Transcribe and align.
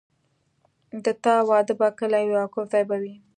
د 1.03 1.05
تا 1.23 1.35
واده 1.49 1.73
به 1.79 1.87
کله 1.99 2.19
وي 2.27 2.35
او 2.43 2.47
کوم 2.53 2.65
ځای 2.71 2.83
به 2.89 2.95
وي 3.01 3.15